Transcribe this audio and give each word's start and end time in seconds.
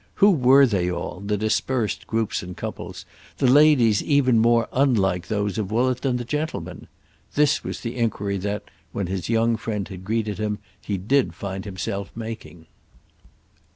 Who 0.15 0.31
were 0.31 0.65
they 0.65 0.89
all, 0.89 1.19
the 1.19 1.37
dispersed 1.37 2.07
groups 2.07 2.41
and 2.41 2.57
couples, 2.57 3.05
the 3.37 3.45
ladies 3.45 4.01
even 4.01 4.39
more 4.39 4.67
unlike 4.73 5.27
those 5.27 5.59
of 5.59 5.71
Woollett 5.71 6.01
than 6.01 6.17
the 6.17 6.25
gentlemen?—this 6.25 7.63
was 7.63 7.81
the 7.81 7.97
enquiry 7.97 8.39
that, 8.39 8.63
when 8.93 9.05
his 9.05 9.29
young 9.29 9.57
friend 9.57 9.87
had 9.89 10.03
greeted 10.03 10.39
him, 10.39 10.57
he 10.81 10.97
did 10.97 11.35
find 11.35 11.65
himself 11.65 12.09
making. 12.15 12.65